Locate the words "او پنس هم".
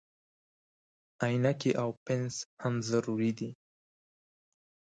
1.81-2.73